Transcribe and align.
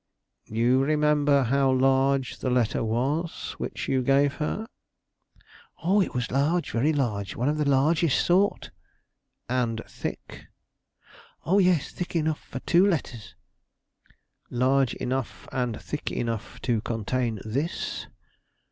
"You 0.47 0.83
remember 0.83 1.43
how 1.43 1.69
large 1.71 2.39
the 2.39 2.49
letter 2.49 2.83
was 2.83 3.51
which 3.59 3.87
you 3.87 4.01
gave 4.01 4.33
her?" 4.41 4.67
"Oh, 5.83 6.01
it 6.01 6.15
was 6.15 6.31
large, 6.31 6.71
very 6.71 6.91
large; 6.91 7.35
one 7.35 7.47
of 7.47 7.59
the 7.59 7.69
largest 7.69 8.25
sort." 8.25 8.71
"And 9.47 9.83
thick?" 9.87 10.47
"O 11.45 11.59
yes; 11.59 11.91
thick 11.91 12.15
enough 12.15 12.39
for 12.43 12.61
two 12.61 12.83
letters." 12.87 13.35
"Large 14.49 14.95
enough 14.95 15.47
and 15.51 15.79
thick 15.79 16.09
enough 16.11 16.59
to 16.61 16.81
contain 16.81 17.39
this?" 17.45 18.07